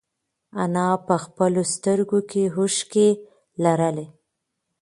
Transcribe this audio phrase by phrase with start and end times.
[0.63, 3.07] انا په خپلو سترگو کې اوښکې
[3.63, 4.07] لرلې.